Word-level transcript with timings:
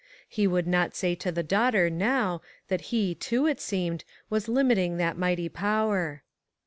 He 0.27 0.47
would 0.47 0.65
not 0.65 0.95
say 0.95 1.13
to 1.13 1.31
the 1.31 1.43
daughter, 1.43 1.87
now, 1.87 2.41
that 2.69 2.85
he, 2.89 3.13
too, 3.13 3.45
it 3.45 3.61
seemed, 3.61 4.03
was 4.31 4.47
limiting 4.47 4.97
that 4.97 5.15
mighty 5.15 5.47
power. 5.47 6.23